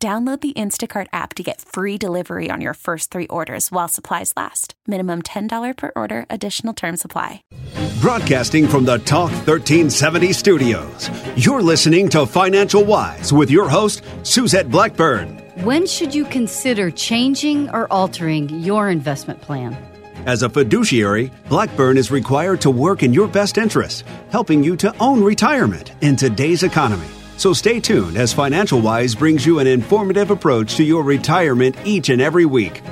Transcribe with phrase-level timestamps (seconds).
[0.00, 4.32] Download the Instacart app to get free delivery on your first three orders while supplies
[4.36, 4.74] last.
[4.86, 7.42] Minimum $10 per order, additional term supply.
[8.00, 14.70] Broadcasting from the Talk 1370 studios, you're listening to Financial Wise with your host, Suzette
[14.70, 15.36] Blackburn.
[15.64, 19.76] When should you consider changing or altering your investment plan?
[20.26, 24.96] As a fiduciary, Blackburn is required to work in your best interest, helping you to
[25.00, 27.08] own retirement in today's economy.
[27.38, 32.08] So stay tuned as Financial Wise brings you an informative approach to your retirement each
[32.08, 32.82] and every week.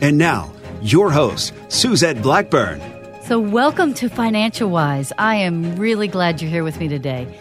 [0.00, 2.82] And now, your host, Suzette Blackburn.
[3.26, 5.12] So, welcome to Financial Wise.
[5.18, 7.32] I am really glad you're here with me today.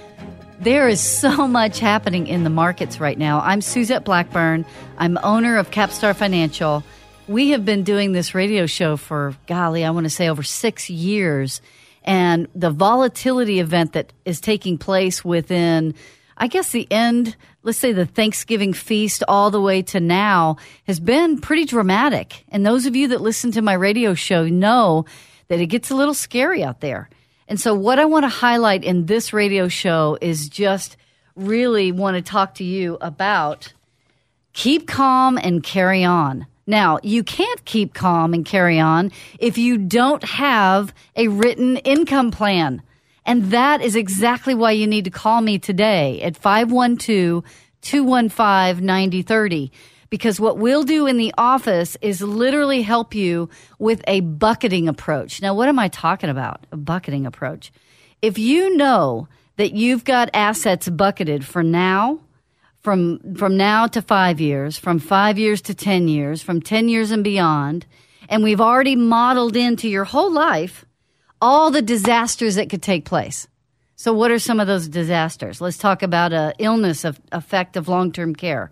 [0.59, 3.39] There is so much happening in the markets right now.
[3.39, 4.67] I'm Suzette Blackburn.
[5.00, 6.84] I'm owner of Capstar Financial.
[7.28, 10.91] We have been doing this radio show for, golly, I want to say over six
[10.91, 11.59] years.
[12.03, 15.95] And the volatility event that is taking place within
[16.38, 21.00] I guess the end, let's say the Thanksgiving feast all the way to now has
[21.00, 22.44] been pretty dramatic.
[22.50, 25.06] And those of you that listen to my radio show know
[25.47, 27.09] that it gets a little scary out there.
[27.47, 30.97] And so what I want to highlight in this radio show is just
[31.36, 33.73] really want to talk to you about
[34.53, 36.47] keep calm and carry on.
[36.67, 42.31] Now, you can't keep calm and carry on if you don't have a written income
[42.31, 42.81] plan.
[43.26, 47.44] And that is exactly why you need to call me today at 512
[47.81, 49.72] 215 9030.
[50.09, 55.42] Because what we'll do in the office is literally help you with a bucketing approach.
[55.42, 56.66] Now, what am I talking about?
[56.72, 57.72] A bucketing approach.
[58.22, 59.28] If you know
[59.58, 62.19] that you've got assets bucketed for now,
[62.81, 67.09] from, from now to five years, from five years to 10 years, from 10 years
[67.09, 67.88] and beyond,
[68.30, 70.85] and we've already modeled into your whole life
[71.41, 73.47] all the disasters that could take place.
[73.96, 75.62] So, what are some of those disasters?
[75.62, 78.72] Let's talk about a illness of effect of long term care.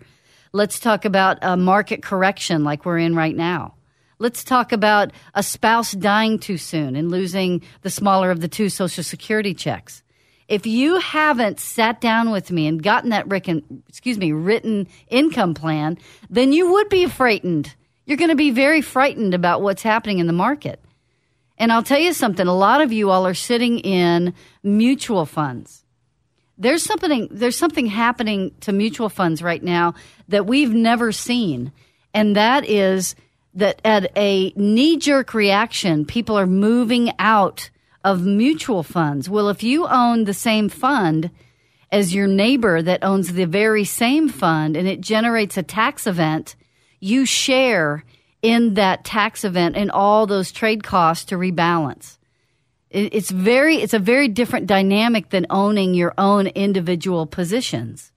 [0.52, 3.74] Let's talk about a market correction like we're in right now.
[4.18, 8.68] Let's talk about a spouse dying too soon and losing the smaller of the two
[8.68, 10.02] Social Security checks.
[10.46, 15.54] If you haven't sat down with me and gotten that written, excuse me, written income
[15.54, 15.98] plan,
[16.28, 17.74] then you would be frightened.
[18.04, 20.80] You're going to be very frightened about what's happening in the market.
[21.56, 25.84] And I'll tell you something, a lot of you all are sitting in mutual funds.
[26.56, 29.94] There's something there's something happening to mutual funds right now
[30.28, 31.72] that we've never seen.
[32.12, 33.16] And that is
[33.54, 37.70] that at a knee jerk reaction, people are moving out
[38.04, 39.28] of mutual funds.
[39.28, 41.30] Well, if you own the same fund
[41.90, 46.56] as your neighbor that owns the very same fund and it generates a tax event,
[47.00, 48.04] you share
[48.44, 52.18] in that tax event and all those trade costs to rebalance.
[52.90, 58.12] It's very, it's a very different dynamic than owning your own individual positions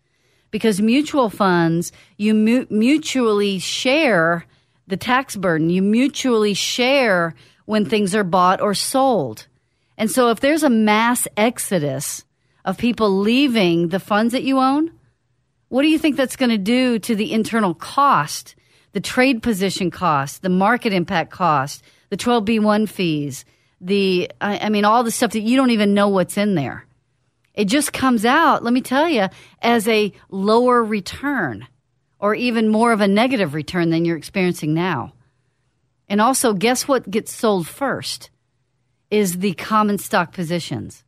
[0.51, 4.45] because mutual funds, you mu- mutually share
[4.85, 5.69] the tax burden.
[5.69, 7.33] You mutually share
[7.65, 9.47] when things are bought or sold.
[9.97, 12.25] And so if there's a mass exodus
[12.65, 14.91] of people leaving the funds that you own,
[15.69, 18.55] what do you think that's going to do to the internal cost
[18.97, 23.45] the trade position cost, the market impact cost, the 12B1 fees,
[23.79, 26.83] the, I, I mean, all the stuff that you don't even know what's in there.
[27.53, 29.27] It just comes out, let me tell you,
[29.61, 31.67] as a lower return
[32.17, 35.13] or even more of a negative return than you're experiencing now.
[36.09, 38.31] And also, guess what gets sold first?
[39.11, 41.03] Is the common stock positions.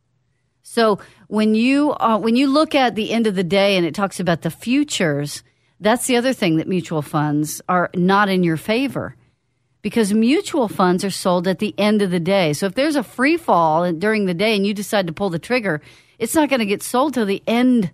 [0.61, 3.95] So when you uh, when you look at the end of the day and it
[3.95, 5.43] talks about the futures,
[5.79, 9.15] that's the other thing that mutual funds are not in your favor
[9.81, 12.53] because mutual funds are sold at the end of the day.
[12.53, 15.39] So if there's a free fall during the day and you decide to pull the
[15.39, 15.81] trigger,
[16.17, 17.91] it's not going to get sold till the end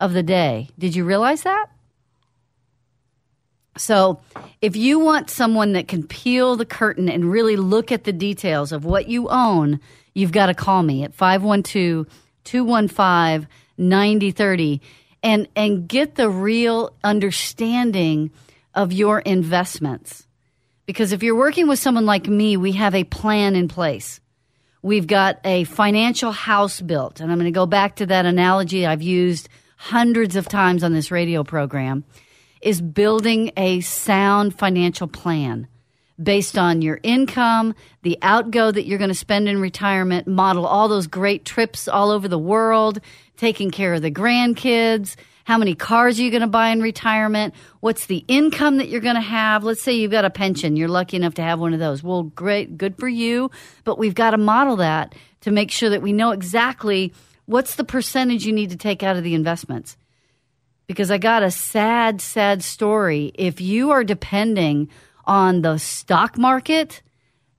[0.00, 0.70] of the day.
[0.78, 1.66] Did you realize that?
[3.78, 4.20] So,
[4.62, 8.72] if you want someone that can peel the curtain and really look at the details
[8.72, 9.80] of what you own,
[10.14, 12.06] you've got to call me at 512
[12.44, 14.80] 215 9030
[15.26, 18.30] and and get the real understanding
[18.74, 20.24] of your investments.
[20.86, 24.20] Because if you're working with someone like me, we have a plan in place.
[24.82, 28.86] We've got a financial house built, and I'm going to go back to that analogy
[28.86, 32.04] I've used hundreds of times on this radio program.
[32.62, 35.66] is building a sound financial plan
[36.22, 40.88] based on your income, the outgo that you're going to spend in retirement, model all
[40.88, 43.00] those great trips all over the world,
[43.36, 45.16] taking care of the grandkids.
[45.44, 47.54] How many cars are you going to buy in retirement?
[47.80, 49.62] What's the income that you're going to have?
[49.62, 50.74] Let's say you've got a pension.
[50.74, 52.02] You're lucky enough to have one of those.
[52.02, 53.50] Well, great, good for you.
[53.84, 57.12] But we've got to model that to make sure that we know exactly
[57.44, 59.96] what's the percentage you need to take out of the investments.
[60.88, 63.30] Because I got a sad, sad story.
[63.34, 64.88] If you are depending
[65.26, 67.02] on the stock market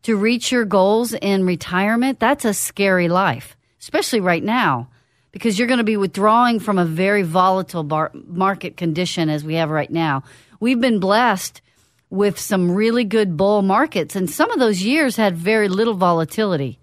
[0.03, 4.89] to reach your goals in retirement, that's a scary life, especially right now,
[5.31, 9.55] because you're going to be withdrawing from a very volatile bar- market condition as we
[9.55, 10.23] have right now.
[10.59, 11.61] We've been blessed
[12.09, 16.79] with some really good bull markets, and some of those years had very little volatility.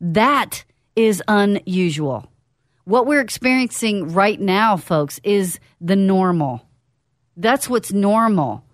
[0.00, 0.64] That
[0.94, 2.30] is unusual.
[2.84, 6.62] What we're experiencing right now, folks, is the normal.
[7.36, 8.64] That's what's normal.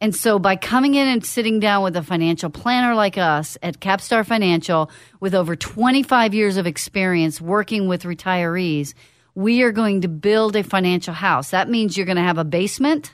[0.00, 3.80] And so by coming in and sitting down with a financial planner like us at
[3.80, 8.94] Capstar Financial with over 25 years of experience working with retirees,
[9.34, 11.50] we are going to build a financial house.
[11.50, 13.12] That means you're going to have a basement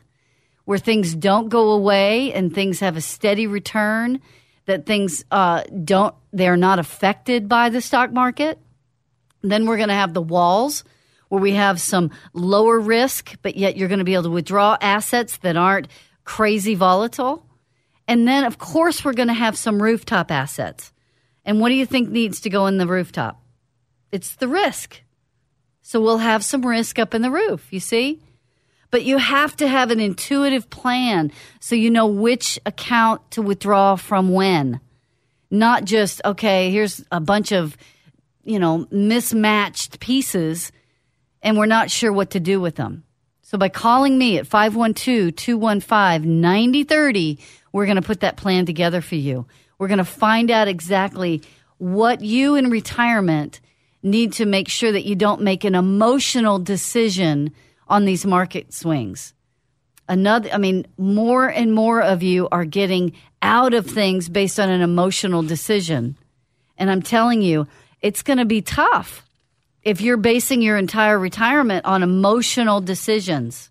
[0.67, 4.21] where things don't go away and things have a steady return,
[4.67, 8.59] that things uh, don't, they're not affected by the stock market.
[9.43, 10.85] Then we're going to have the walls
[11.29, 14.77] where we have some lower risk, but yet you're going to be able to withdraw
[14.81, 15.89] assets that aren't
[16.25, 17.47] crazy volatile.
[18.07, 20.93] And then, of course, we're going to have some rooftop assets.
[21.45, 23.41] And what do you think needs to go in the rooftop?
[24.13, 25.03] It's the risk.
[25.83, 28.21] So we'll have some risk up in the roof, you see?
[28.91, 33.97] But you have to have an intuitive plan so you know which account to withdraw
[33.97, 34.81] from when.
[35.51, 37.77] Not just, okay, here's a bunch of,
[38.45, 40.73] you know, mismatched pieces
[41.43, 43.05] and we're not sure what to do with them.
[43.55, 47.39] So by calling me at 512-215-9030,
[47.71, 49.47] we're going to put that plan together for you.
[49.79, 51.41] We're going to find out exactly
[51.79, 53.61] what you in retirement
[54.03, 57.53] need to make sure that you don't make an emotional decision
[57.87, 59.35] on these market swings.
[60.09, 64.69] Another I mean more and more of you are getting out of things based on
[64.69, 66.17] an emotional decision.
[66.77, 67.69] And I'm telling you,
[68.01, 69.24] it's going to be tough
[69.85, 73.71] if you're basing your entire retirement on emotional decisions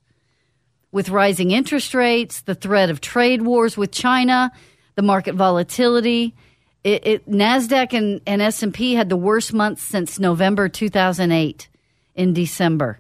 [0.92, 4.52] with rising interest rates, the threat of trade wars with China,
[4.96, 6.36] the market volatility,
[6.84, 11.68] it, it, Nasdaq and, and S&P had the worst months since November 2008
[12.14, 13.00] in December.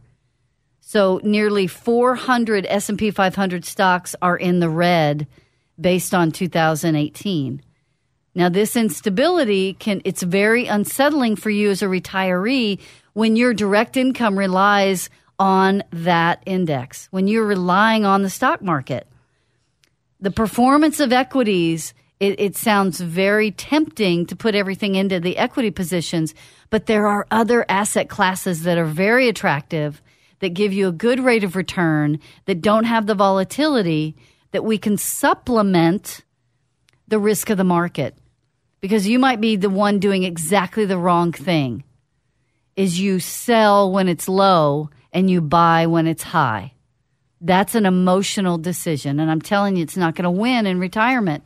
[0.79, 5.27] So nearly 400 S&P 500 stocks are in the red
[5.79, 7.61] based on 2018.
[8.35, 12.79] Now this instability can it's very unsettling for you as a retiree
[13.13, 19.07] when your direct income relies on that index, when you're relying on the stock market.
[20.19, 25.71] The performance of equities, it, it, sounds very tempting to put everything into the equity
[25.71, 26.33] positions,
[26.69, 30.01] but there are other asset classes that are very attractive
[30.39, 34.15] that give you a good rate of return, that don't have the volatility,
[34.51, 36.23] that we can supplement
[37.07, 38.15] the risk of the market.
[38.81, 41.83] Because you might be the one doing exactly the wrong thing
[42.75, 46.73] is you sell when it's low and you buy when it's high.
[47.39, 49.19] That's an emotional decision.
[49.19, 51.45] And I'm telling you, it's not going to win in retirement.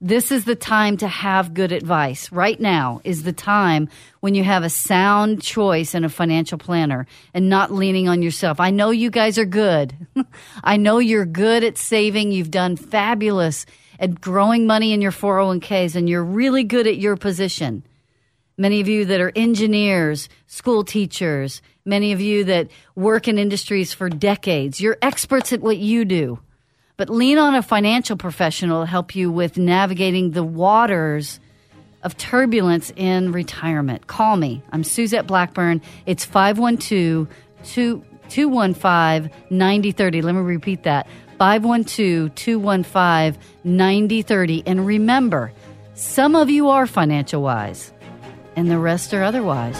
[0.00, 2.30] This is the time to have good advice.
[2.30, 3.88] Right now is the time
[4.20, 8.60] when you have a sound choice and a financial planner and not leaning on yourself.
[8.60, 10.06] I know you guys are good.
[10.62, 12.30] I know you're good at saving.
[12.30, 13.66] You've done fabulous
[13.98, 17.82] at growing money in your 401ks and you're really good at your position
[18.58, 23.94] many of you that are engineers, school teachers, many of you that work in industries
[23.94, 24.80] for decades.
[24.80, 26.40] You're experts at what you do.
[26.96, 31.38] But lean on a financial professional to help you with navigating the waters
[32.02, 34.08] of turbulence in retirement.
[34.08, 34.62] Call me.
[34.72, 35.80] I'm Suzette Blackburn.
[36.06, 37.28] It's 512
[37.64, 40.22] 215 9030.
[40.22, 41.06] Let me repeat that
[41.38, 44.62] 512 215 9030.
[44.66, 45.52] And remember,
[45.94, 47.92] some of you are financial wise
[48.58, 49.78] and the rest are otherwise.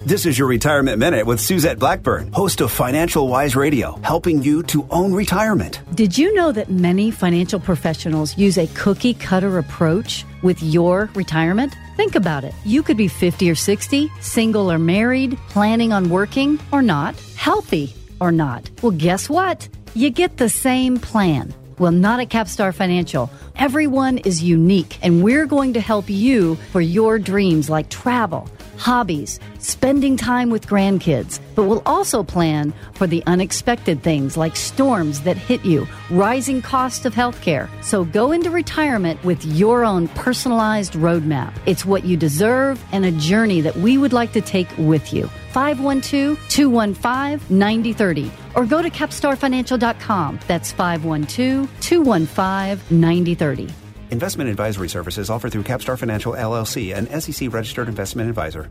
[0.00, 4.62] This is your Retirement Minute with Suzette Blackburn, host of Financial Wise Radio, helping you
[4.64, 5.80] to own retirement.
[5.94, 11.76] Did you know that many financial professionals use a cookie cutter approach with your retirement?
[11.96, 12.54] Think about it.
[12.64, 17.94] You could be 50 or 60, single or married, planning on working or not, healthy
[18.20, 18.70] or not.
[18.82, 19.68] Well, guess what?
[19.94, 23.30] You get the same plan well, not at Capstar Financial.
[23.56, 29.38] Everyone is unique, and we're going to help you for your dreams like travel hobbies,
[29.58, 35.36] spending time with grandkids, but we'll also plan for the unexpected things like storms that
[35.36, 37.68] hit you, rising cost of healthcare.
[37.82, 41.52] So go into retirement with your own personalized roadmap.
[41.66, 45.28] It's what you deserve and a journey that we would like to take with you.
[45.58, 50.38] 512 215 9030 or go to capstarfinancial.com.
[50.46, 53.68] That's 512 215 9030.
[54.10, 58.70] Investment advisory services offered through Capstar Financial LLC, an SEC registered investment advisor.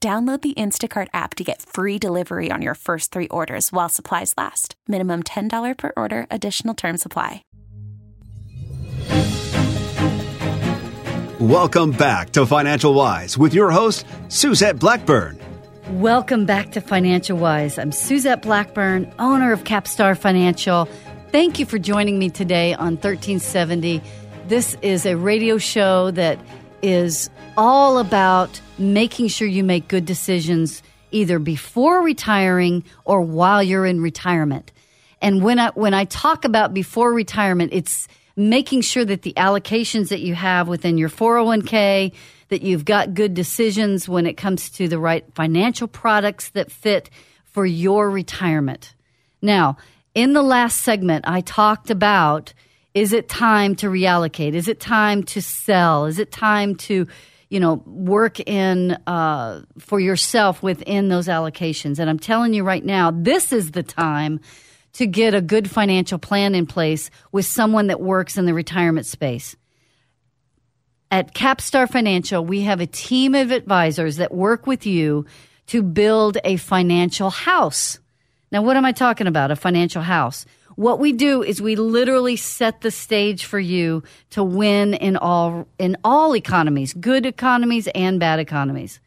[0.00, 4.32] Download the Instacart app to get free delivery on your first three orders while supplies
[4.38, 4.76] last.
[4.86, 7.44] Minimum $10 per order, additional term supply.
[11.40, 15.40] Welcome back to Financial Wise with your host, Suzette Blackburn.
[15.90, 17.76] Welcome back to Financial Wise.
[17.76, 20.88] I'm Suzette Blackburn, owner of Capstar Financial.
[21.32, 24.00] Thank you for joining me today on 1370.
[24.46, 26.38] This is a radio show that
[26.82, 33.86] is all about making sure you make good decisions either before retiring or while you're
[33.86, 34.72] in retirement.
[35.20, 38.06] And when I when I talk about before retirement, it's
[38.36, 42.12] making sure that the allocations that you have within your 401k
[42.50, 47.10] that you've got good decisions when it comes to the right financial products that fit
[47.44, 48.94] for your retirement.
[49.42, 49.76] Now,
[50.14, 52.54] in the last segment, I talked about
[52.94, 54.54] is it time to reallocate?
[54.54, 56.06] Is it time to sell?
[56.06, 57.06] Is it time to
[57.48, 61.98] you know, work in uh, for yourself within those allocations.
[61.98, 64.40] And I'm telling you right now, this is the time
[64.94, 69.06] to get a good financial plan in place with someone that works in the retirement
[69.06, 69.56] space.
[71.10, 75.24] At Capstar Financial, we have a team of advisors that work with you
[75.68, 77.98] to build a financial house.
[78.52, 79.50] Now, what am I talking about?
[79.50, 80.44] A financial house.
[80.78, 85.66] What we do is we literally set the stage for you to win in all
[85.76, 89.00] in all economies, good economies and bad economies.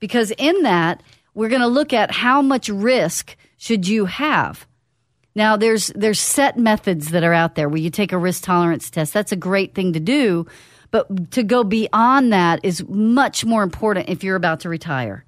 [0.00, 1.00] Because in that,
[1.32, 4.66] we're going to look at how much risk should you have.
[5.36, 8.90] Now there's there's set methods that are out there where you take a risk tolerance
[8.90, 9.12] test.
[9.12, 10.48] That's a great thing to do,
[10.90, 15.24] but to go beyond that is much more important if you're about to retire.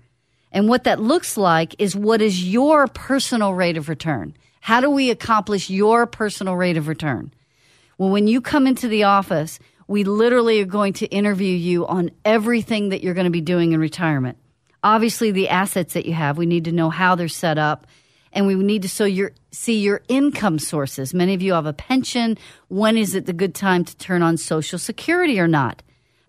[0.50, 4.34] And what that looks like is what is your personal rate of return?
[4.64, 7.34] How do we accomplish your personal rate of return?
[7.98, 12.10] Well, when you come into the office, we literally are going to interview you on
[12.24, 14.38] everything that you're going to be doing in retirement.
[14.82, 17.86] Obviously, the assets that you have, we need to know how they're set up,
[18.32, 21.12] and we need to so your, see your income sources.
[21.12, 22.38] Many of you have a pension.
[22.68, 25.82] When is it the good time to turn on Social Security or not?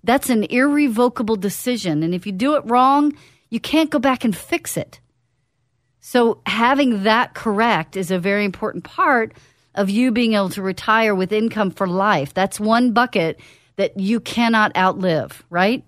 [0.03, 3.13] That's an irrevocable decision, and if you do it wrong,
[3.49, 4.99] you can't go back and fix it.
[6.07, 9.33] So having that correct is a very important part
[9.73, 12.31] of you being able to retire with income for life.
[12.31, 13.39] That's one bucket
[13.77, 15.83] that you cannot outlive, right?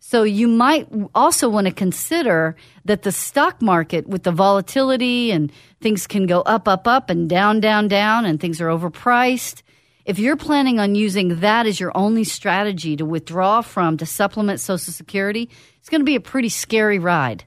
[0.00, 5.50] So you might also want to consider that the stock market with the volatility and
[5.80, 9.62] things can go up, up, up and down, down, down and things are overpriced.
[10.04, 14.60] If you're planning on using that as your only strategy to withdraw from to supplement
[14.60, 17.44] Social Security, it's going to be a pretty scary ride.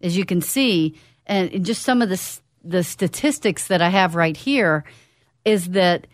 [0.00, 4.36] As you can see, and just some of the the statistics that I have right
[4.36, 4.84] here
[5.44, 6.06] is that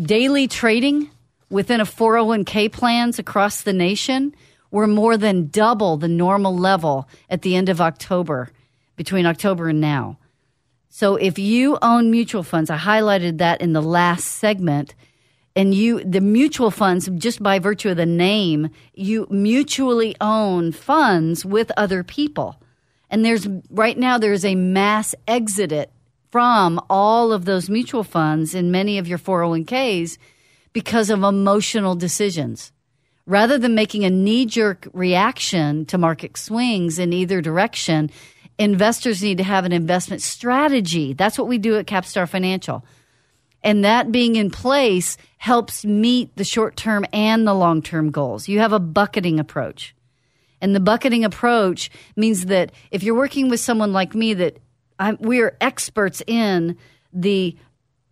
[0.00, 1.10] daily trading
[1.48, 4.34] within a 401k plans across the nation
[4.70, 8.50] were more than double the normal level at the end of October,
[8.96, 10.18] between October and now.
[10.90, 14.94] So if you own mutual funds, I highlighted that in the last segment,
[15.56, 21.44] and you the mutual funds just by virtue of the name, you mutually own funds
[21.44, 22.60] with other people.
[23.10, 25.90] And there's right now there's a mass exit
[26.30, 30.18] from all of those mutual funds in many of your 401ks
[30.72, 32.72] because of emotional decisions.
[33.26, 38.10] Rather than making a knee jerk reaction to market swings in either direction,
[38.58, 41.12] investors need to have an investment strategy.
[41.12, 42.84] That's what we do at Capstar Financial.
[43.62, 48.46] And that being in place helps meet the short term and the long term goals.
[48.46, 49.94] You have a bucketing approach.
[50.64, 54.56] And the bucketing approach means that if you're working with someone like me, that
[54.98, 56.78] I'm, we are experts in
[57.12, 57.54] the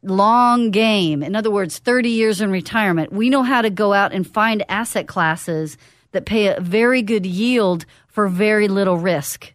[0.02, 1.22] long game.
[1.22, 3.10] In other words, 30 years in retirement.
[3.10, 5.78] We know how to go out and find asset classes
[6.10, 9.54] that pay a very good yield for very little risk.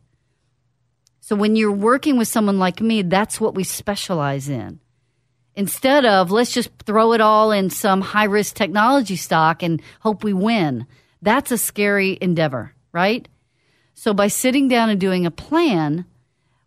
[1.19, 4.79] So when you're working with someone like me, that's what we specialize in.
[5.53, 10.23] Instead of let's just throw it all in some high risk technology stock and hope
[10.23, 10.87] we win.
[11.21, 13.27] That's a scary endeavor, right?
[13.93, 16.05] So by sitting down and doing a plan,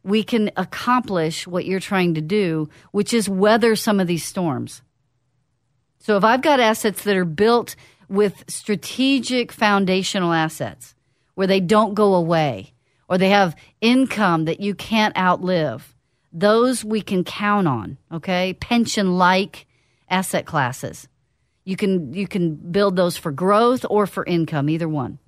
[0.02, 4.82] we can accomplish what you're trying to do, which is weather some of these storms.
[5.98, 7.76] So if I've got assets that are built
[8.08, 10.94] with strategic foundational assets
[11.34, 12.72] where they don't go away
[13.08, 15.94] or they have income that you can't outlive,
[16.32, 18.54] those we can count on, okay?
[18.54, 19.66] Pension like
[20.08, 21.08] asset classes.
[21.64, 25.18] You can you can build those for growth or for income, either one.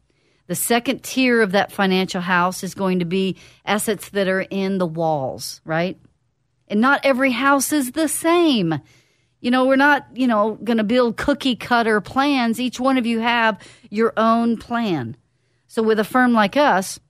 [0.52, 4.76] The second tier of that financial house is going to be assets that are in
[4.76, 5.98] the walls, right?
[6.68, 8.78] And not every house is the same.
[9.40, 12.60] You know, we're not, you know, going to build cookie cutter plans.
[12.60, 15.16] Each one of you have your own plan.
[15.68, 17.00] So with a firm like us,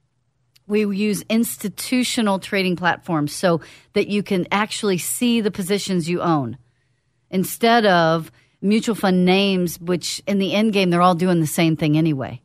[0.68, 3.60] we use institutional trading platforms so
[3.94, 6.58] that you can actually see the positions you own
[7.28, 8.30] instead of
[8.60, 12.40] mutual fund names, which in the end game, they're all doing the same thing anyway.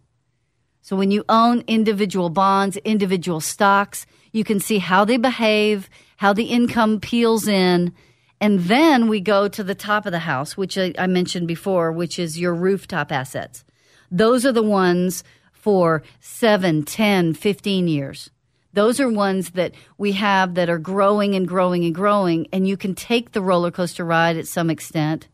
[0.87, 6.31] So when you own individual bonds, individual stocks, you can see how they behave, how
[6.31, 7.91] the income peels in.
[8.39, 12.17] And then we go to the top of the house, which I, mentioned before, which
[12.17, 13.65] is your rooftop assets.
[14.09, 18.29] Those are the ones for 7, 10, 15 years.
[18.71, 22.77] Those are ones that we have that are growing and growing and growing, and you
[22.77, 25.27] can take the roller coaster ride at some extent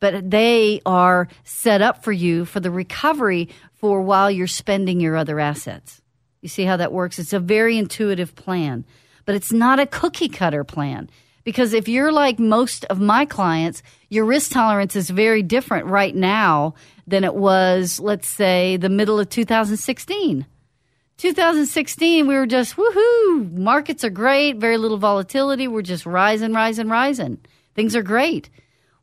[0.00, 5.16] but they are set up for you for the recovery for while you're spending your
[5.16, 6.02] other assets.
[6.42, 7.18] You see how that works?
[7.18, 8.84] It's a very intuitive plan,
[9.24, 11.10] but it's not a cookie cutter plan.
[11.44, 16.14] Because if you're like most of my clients, your risk tolerance is very different right
[16.14, 16.74] now
[17.06, 20.46] than it was, let's say, the middle of 2016.
[21.18, 26.88] 2016, we were just woohoo, markets are great, very little volatility, we're just rising, rising,
[26.88, 27.38] rising.
[27.74, 28.50] Things are great.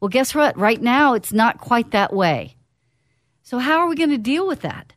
[0.04, 0.58] Well, guess what?
[0.58, 2.58] Right now, it's not quite that way.
[3.42, 4.92] So, how are we going to deal with that?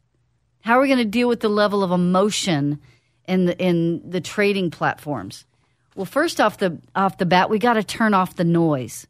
[0.62, 2.80] How are we going to deal with the level of emotion
[3.28, 5.44] in the, in the trading platforms?
[5.94, 9.06] Well, first off the off the bat, we got to turn off the noise,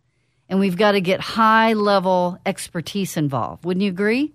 [0.51, 3.65] and we've got to get high level expertise involved.
[3.65, 4.35] Wouldn't you agree?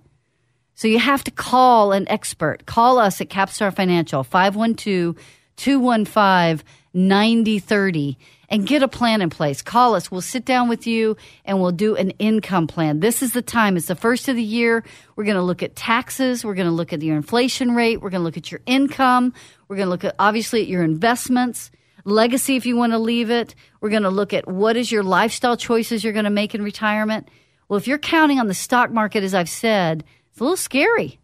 [0.73, 2.65] So you have to call an expert.
[2.65, 5.15] Call us at Capstar Financial 512
[5.57, 8.17] 215 9030
[8.51, 9.61] and get a plan in place.
[9.61, 10.11] Call us.
[10.11, 12.99] We'll sit down with you and we'll do an income plan.
[12.99, 13.77] This is the time.
[13.77, 14.83] It's the first of the year.
[15.15, 16.43] We're going to look at taxes.
[16.43, 18.01] We're going to look at your inflation rate.
[18.01, 19.33] We're going to look at your income.
[19.69, 21.71] We're going to look at obviously at your investments,
[22.03, 23.55] legacy if you want to leave it.
[23.79, 26.61] We're going to look at what is your lifestyle choices you're going to make in
[26.61, 27.29] retirement.
[27.69, 31.19] Well, if you're counting on the stock market, as I've said, it's a little scary.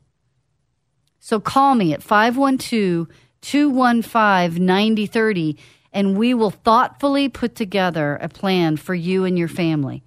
[1.19, 3.09] So call me at 512
[3.41, 5.57] 215 9030
[5.97, 10.03] and we will thoughtfully put together a plan for you and your family.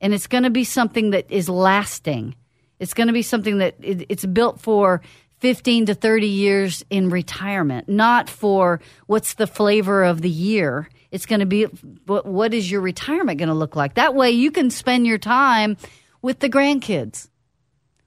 [0.00, 2.34] And it's going to be something that is lasting.
[2.80, 5.00] It's going to be something that it's built for
[5.38, 10.88] 15 to 30 years in retirement, not for what's the flavor of the year.
[11.12, 11.66] It's going to be
[12.06, 13.94] what is your retirement going to look like?
[13.94, 15.76] That way you can spend your time
[16.20, 17.28] with the grandkids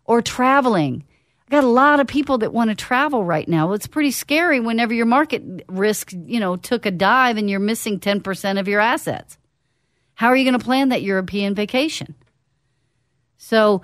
[0.03, 1.05] or traveling
[1.51, 3.73] got a lot of people that want to travel right now.
[3.73, 7.99] It's pretty scary whenever your market risk, you know, took a dive and you're missing
[7.99, 9.37] 10% of your assets.
[10.15, 12.15] How are you going to plan that European vacation?
[13.37, 13.81] So,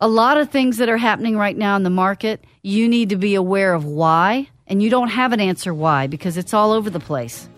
[0.00, 3.16] a lot of things that are happening right now in the market, you need to
[3.16, 6.88] be aware of why, and you don't have an answer why because it's all over
[6.88, 7.48] the place.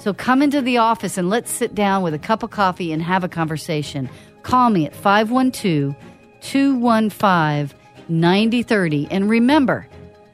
[0.00, 3.00] So, come into the office and let's sit down with a cup of coffee and
[3.00, 4.10] have a conversation.
[4.42, 5.94] Call me at 512
[6.40, 7.79] 215
[8.10, 9.08] 9030.
[9.10, 9.86] And remember,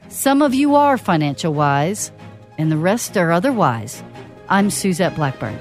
[0.09, 2.11] some of you are financial wise,
[2.57, 4.03] and the rest are otherwise.
[4.49, 5.59] I'm Suzette Blackburn.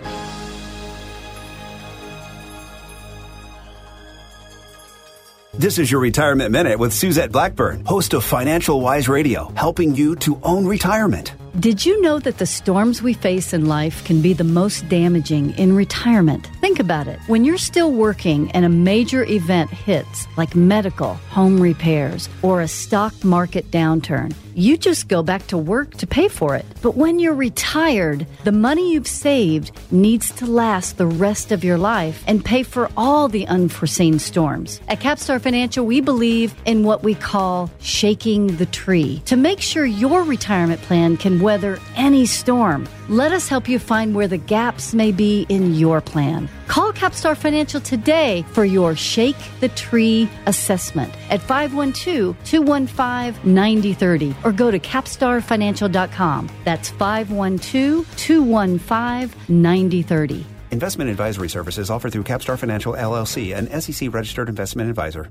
[5.59, 10.15] This is your Retirement Minute with Suzette Blackburn, host of Financial Wise Radio, helping you
[10.17, 11.33] to own retirement.
[11.61, 15.57] Did you know that the storms we face in life can be the most damaging
[15.57, 16.51] in retirement?
[16.61, 17.19] Think about it.
[17.29, 22.69] When you're still working and a major event hits, like medical, home repairs, or a
[22.69, 26.64] stock market downturn, you just go back to work to pay for it.
[26.81, 31.77] But when you're retired, the money you've saved needs to last the rest of your
[31.77, 34.81] life and pay for all the unforeseen storms.
[34.88, 39.85] At Capstar Financial, we believe in what we call shaking the tree to make sure
[39.85, 42.89] your retirement plan can weather any storm.
[43.09, 46.49] Let us help you find where the gaps may be in your plan.
[46.67, 54.51] Call Capstar Financial today for your Shake the Tree assessment at 512 215 9030 or
[54.51, 56.51] go to capstarfinancial.com.
[56.65, 60.47] That's 512 215 9030.
[60.73, 65.31] Investment advisory services offered through Capstar Financial LLC, an SEC registered investment advisor.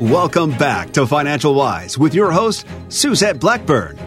[0.00, 3.98] Welcome back to Financial Wise with your host, Suzette Blackburn.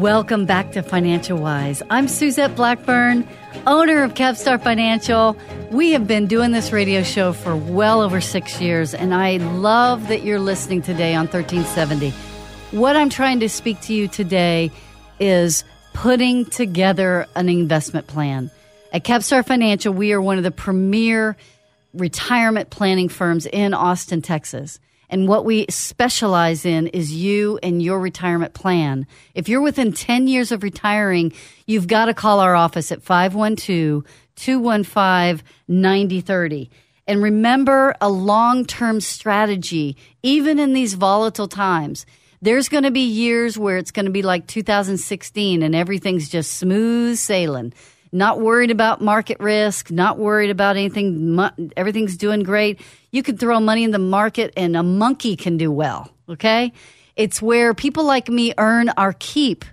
[0.00, 1.80] Welcome back to Financial Wise.
[1.90, 3.24] I'm Suzette Blackburn,
[3.64, 5.36] owner of Capstar Financial.
[5.70, 10.08] We have been doing this radio show for well over six years, and I love
[10.08, 12.10] that you're listening today on 1370.
[12.76, 14.72] What I'm trying to speak to you today
[15.20, 18.50] is putting together an investment plan.
[18.92, 21.36] At Capstar Financial, we are one of the premier
[21.94, 24.80] retirement planning firms in Austin, Texas.
[25.10, 29.06] And what we specialize in is you and your retirement plan.
[29.34, 31.32] If you're within 10 years of retiring,
[31.66, 34.04] you've got to call our office at 512
[34.36, 36.70] 215 9030.
[37.06, 42.04] And remember a long term strategy, even in these volatile times.
[42.40, 46.52] There's going to be years where it's going to be like 2016 and everything's just
[46.52, 47.72] smooth sailing
[48.12, 51.38] not worried about market risk, not worried about anything.
[51.76, 52.80] Everything's doing great.
[53.10, 56.10] You can throw money in the market and a monkey can do well.
[56.28, 56.72] Okay.
[57.16, 59.64] It's where people like me earn our keep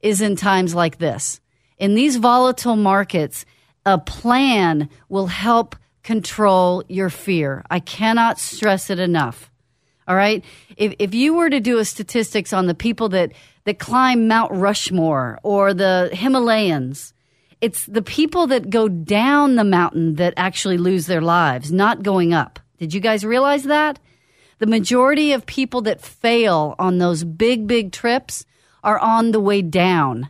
[0.00, 1.40] is in times like this.
[1.78, 3.44] In these volatile markets,
[3.84, 7.64] a plan will help control your fear.
[7.70, 9.50] I cannot stress it enough.
[10.08, 10.44] All right.
[10.76, 13.32] If, if you were to do a statistics on the people that,
[13.64, 17.12] that climb Mount Rushmore or the Himalayas,
[17.60, 22.34] it's the people that go down the mountain that actually lose their lives, not going
[22.34, 22.60] up.
[22.78, 23.98] Did you guys realize that?
[24.58, 28.44] The majority of people that fail on those big, big trips
[28.84, 30.28] are on the way down.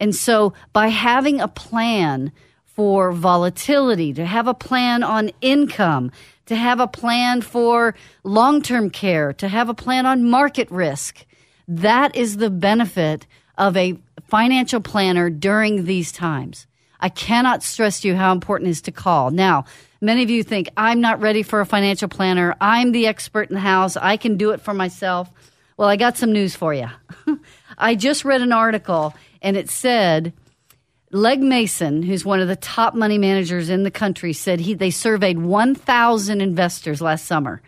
[0.00, 2.32] And so by having a plan
[2.64, 6.12] for volatility, to have a plan on income,
[6.46, 11.26] to have a plan for long term care, to have a plan on market risk,
[11.66, 13.26] that is the benefit
[13.58, 16.66] of a financial planner during these times.
[17.00, 19.30] I cannot stress to you how important it is to call.
[19.30, 19.64] Now,
[20.00, 22.56] many of you think, I'm not ready for a financial planner.
[22.60, 23.96] I'm the expert in the house.
[23.96, 25.30] I can do it for myself.
[25.76, 26.88] Well, I got some news for you.
[27.78, 30.32] I just read an article and it said
[31.10, 34.90] Legg Mason, who's one of the top money managers in the country, said he, they
[34.90, 37.62] surveyed 1,000 investors last summer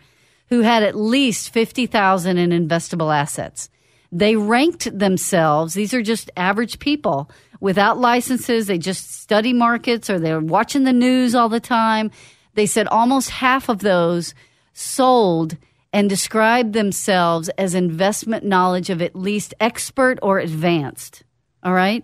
[0.49, 3.69] who had at least 50,000 in investable assets.
[4.11, 7.29] They ranked themselves, these are just average people
[7.61, 8.67] without licenses.
[8.67, 12.11] They just study markets or they're watching the news all the time.
[12.55, 14.33] They said almost half of those
[14.73, 15.55] sold
[15.93, 21.23] and described themselves as investment knowledge of at least expert or advanced.
[21.63, 22.03] All right?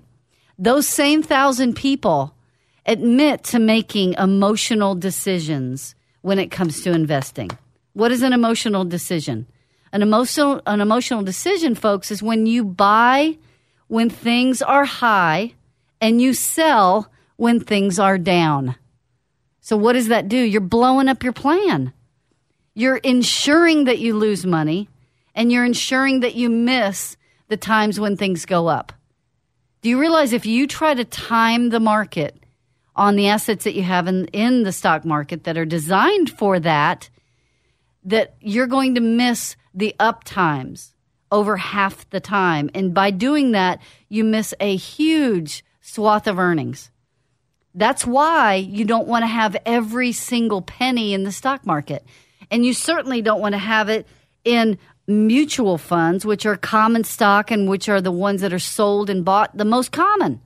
[0.57, 2.33] Those same thousand people
[2.85, 7.49] admit to making emotional decisions when it comes to investing.
[7.93, 9.47] What is an emotional decision?
[9.91, 13.37] An emotional an emotional decision, folks, is when you buy
[13.87, 15.53] when things are high
[16.01, 18.75] and you sell when things are down.
[19.61, 20.37] So what does that do?
[20.37, 21.93] You're blowing up your plan.
[22.73, 24.89] You're ensuring that you lose money
[25.33, 28.93] and you're ensuring that you miss the times when things go up.
[29.81, 32.37] Do you realize if you try to time the market
[32.95, 36.59] on the assets that you have in, in the stock market that are designed for
[36.59, 37.09] that,
[38.03, 40.93] that you're going to miss the up times
[41.31, 42.69] over half the time.
[42.73, 46.89] And by doing that, you miss a huge swath of earnings.
[47.75, 52.03] That's why you don't want to have every single penny in the stock market.
[52.49, 54.07] And you certainly don't want to have it
[54.43, 59.09] in mutual funds, which are common stock and which are the ones that are sold
[59.09, 60.41] and bought the most common.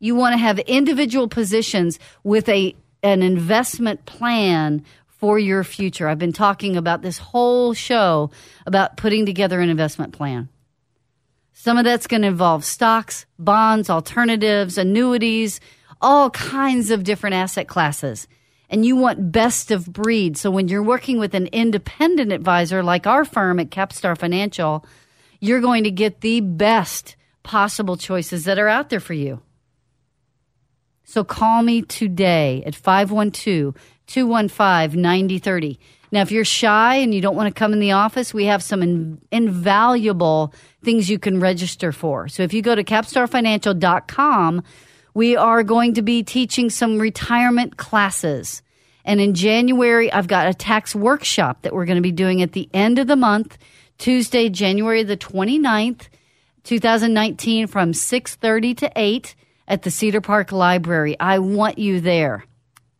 [0.00, 2.74] You want to have individual positions with a
[3.04, 4.84] an investment plan
[5.22, 6.08] for your future.
[6.08, 8.32] I've been talking about this whole show
[8.66, 10.48] about putting together an investment plan.
[11.52, 15.60] Some of that's going to involve stocks, bonds, alternatives, annuities,
[16.00, 18.26] all kinds of different asset classes.
[18.68, 20.36] and you want best of breed.
[20.38, 24.84] So when you're working with an independent advisor like our firm at Capstar Financial,
[25.40, 29.42] you're going to get the best possible choices that are out there for you.
[31.04, 33.74] So call me today at 512
[34.06, 35.78] 215 9030.
[36.12, 38.62] Now, if you're shy and you don't want to come in the office, we have
[38.62, 40.52] some in, invaluable
[40.84, 42.28] things you can register for.
[42.28, 44.62] So if you go to capstarfinancial.com,
[45.14, 48.62] we are going to be teaching some retirement classes.
[49.06, 52.52] And in January, I've got a tax workshop that we're going to be doing at
[52.52, 53.56] the end of the month,
[53.98, 56.08] Tuesday, January the 29th,
[56.64, 59.34] 2019 from 6:30 to 8
[59.66, 61.18] at the Cedar Park Library.
[61.18, 62.44] I want you there.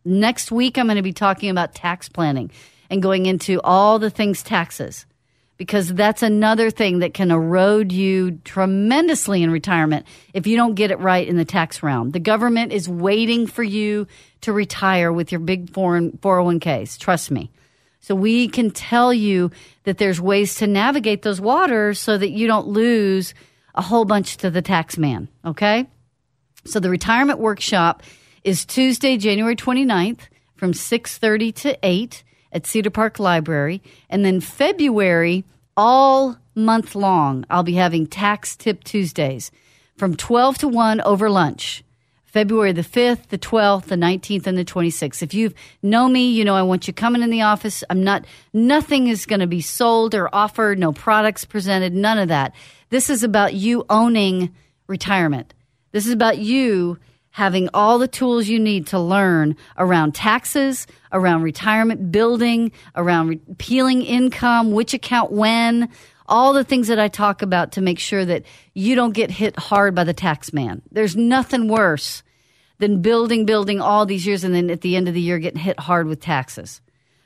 [0.05, 2.51] Next week I'm going to be talking about tax planning
[2.89, 5.05] and going into all the things taxes
[5.57, 10.91] because that's another thing that can erode you tremendously in retirement if you don't get
[10.91, 12.09] it right in the tax realm.
[12.09, 14.07] The government is waiting for you
[14.41, 16.97] to retire with your big foreign 401ks.
[16.97, 17.51] Trust me.
[17.99, 19.51] So we can tell you
[19.85, 23.33] that there's ways to navigate those waters so that you don't lose
[23.75, 25.29] a whole bunch to the tax man.
[25.45, 25.87] Okay.
[26.65, 28.03] So the retirement workshop
[28.43, 33.81] is Tuesday, January 29th from 6:30 to 8 at Cedar Park Library.
[34.09, 35.43] And then February,
[35.75, 39.51] all month long, I'll be having Tax Tip Tuesdays
[39.97, 41.83] from 12 to 1 over lunch.
[42.25, 45.21] February the 5th, the 12th, the 19th, and the 26th.
[45.21, 45.53] If you
[45.83, 47.83] know me, you know I want you coming in the office.
[47.91, 52.29] I'm not, nothing is going to be sold or offered, no products presented, none of
[52.29, 52.55] that.
[52.89, 54.51] This is about you owning
[54.87, 55.53] retirement.
[55.91, 56.97] This is about you
[57.33, 63.41] having all the tools you need to learn around taxes, around retirement building, around re-
[63.57, 65.89] peeling income, which account when,
[66.27, 68.43] all the things that I talk about to make sure that
[68.75, 70.83] you don't get hit hard by the tax man.
[70.91, 72.21] There's nothing worse
[72.77, 75.59] than building, building all these years and then at the end of the year getting
[75.59, 76.81] hit hard with taxes.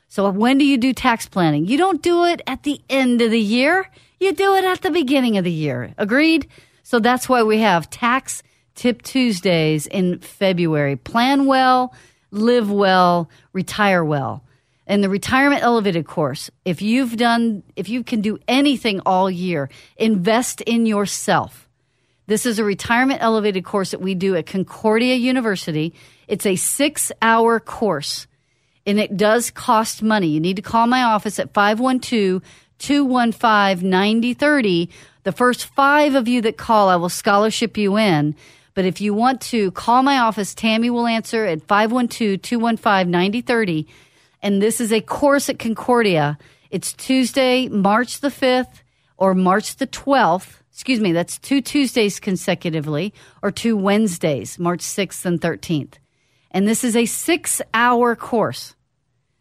[0.08, 1.66] So when do you do tax planning?
[1.66, 3.86] You don't do it at the end of the year.
[4.18, 5.92] You do it at the beginning of the year.
[5.98, 6.48] Agreed?
[6.82, 8.42] So that's why we have tax
[8.78, 10.94] Tip Tuesdays in February.
[10.94, 11.92] Plan well,
[12.30, 14.44] live well, retire well.
[14.86, 19.68] And the retirement elevated course, if you've done, if you can do anything all year,
[19.96, 21.68] invest in yourself.
[22.28, 25.92] This is a retirement elevated course that we do at Concordia University.
[26.28, 28.28] It's a six hour course
[28.86, 30.28] and it does cost money.
[30.28, 32.42] You need to call my office at 512
[32.78, 34.88] 215 9030.
[35.24, 38.36] The first five of you that call, I will scholarship you in.
[38.78, 43.88] But if you want to call my office, Tammy will answer at 512 215 9030.
[44.40, 46.38] And this is a course at Concordia.
[46.70, 48.82] It's Tuesday, March the 5th
[49.16, 50.60] or March the 12th.
[50.70, 53.12] Excuse me, that's two Tuesdays consecutively
[53.42, 55.94] or two Wednesdays, March 6th and 13th.
[56.52, 58.76] And this is a six hour course.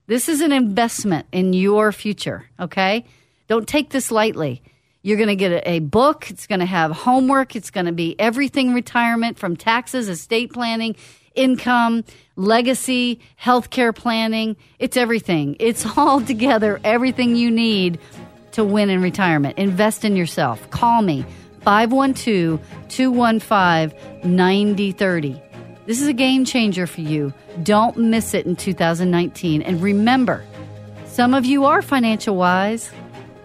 [0.07, 3.05] This is an investment in your future, okay?
[3.47, 4.63] Don't take this lightly.
[5.07, 6.29] You're going to get a, a book.
[6.29, 7.55] It's going to have homework.
[7.55, 10.97] It's going to be everything retirement from taxes, estate planning,
[11.33, 12.03] income,
[12.35, 14.57] legacy, healthcare planning.
[14.79, 15.55] It's everything.
[15.61, 18.01] It's all together, everything you need
[18.51, 19.57] to win in retirement.
[19.57, 20.69] Invest in yourself.
[20.71, 21.23] Call me
[21.61, 25.41] 512 215 9030.
[25.85, 27.33] This is a game changer for you.
[27.63, 29.61] Don't miss it in 2019.
[29.61, 30.43] And remember,
[31.05, 32.91] some of you are financial wise,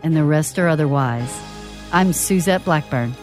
[0.03, 1.52] and the rest are otherwise.
[1.93, 3.22] I'm Suzette Blackburn.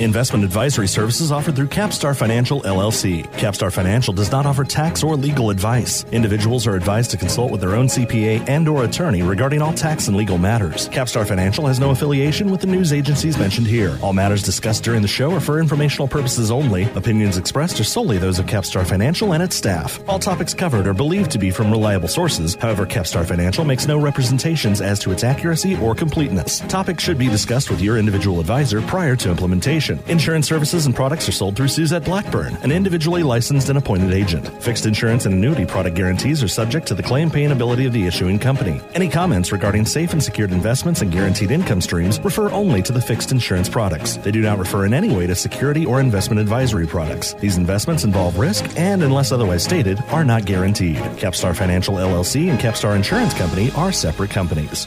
[0.00, 3.26] Investment advisory services offered through Capstar Financial LLC.
[3.32, 6.04] Capstar Financial does not offer tax or legal advice.
[6.04, 10.08] Individuals are advised to consult with their own CPA and or attorney regarding all tax
[10.08, 10.88] and legal matters.
[10.88, 13.98] Capstar Financial has no affiliation with the news agencies mentioned here.
[14.00, 16.84] All matters discussed during the show are for informational purposes only.
[16.94, 20.00] Opinions expressed are solely those of Capstar Financial and its staff.
[20.08, 22.54] All topics covered are believed to be from reliable sources.
[22.54, 26.60] However, Capstar Financial makes no representations as to its accuracy or completeness.
[26.60, 29.89] Topics should be discussed with your individual advisor prior to implementation.
[30.08, 34.46] Insurance services and products are sold through Suzette Blackburn, an individually licensed and appointed agent.
[34.62, 38.06] Fixed insurance and annuity product guarantees are subject to the claim paying ability of the
[38.06, 38.80] issuing company.
[38.94, 43.00] Any comments regarding safe and secured investments and guaranteed income streams refer only to the
[43.00, 44.16] fixed insurance products.
[44.18, 47.34] They do not refer in any way to security or investment advisory products.
[47.34, 50.96] These investments involve risk and, unless otherwise stated, are not guaranteed.
[51.16, 54.86] Capstar Financial LLC and Capstar Insurance Company are separate companies.